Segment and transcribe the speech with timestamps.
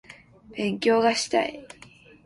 [0.55, 1.67] 勉強がしたい